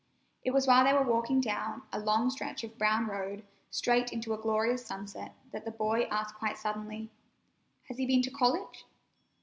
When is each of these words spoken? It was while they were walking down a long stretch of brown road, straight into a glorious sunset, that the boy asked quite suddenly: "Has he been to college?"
It 0.43 0.49
was 0.49 0.65
while 0.65 0.83
they 0.83 0.93
were 0.93 1.03
walking 1.03 1.41
down 1.41 1.83
a 1.93 1.99
long 1.99 2.31
stretch 2.31 2.63
of 2.63 2.75
brown 2.79 3.05
road, 3.05 3.45
straight 3.69 4.11
into 4.11 4.33
a 4.33 4.37
glorious 4.39 4.83
sunset, 4.83 5.35
that 5.51 5.63
the 5.63 5.69
boy 5.69 6.05
asked 6.09 6.33
quite 6.33 6.57
suddenly: 6.57 7.11
"Has 7.87 7.99
he 7.99 8.07
been 8.07 8.23
to 8.23 8.31
college?" 8.31 8.87